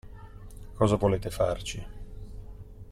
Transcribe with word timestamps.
Cosa 0.73 0.95
volete 0.95 1.29
farci? 1.29 1.85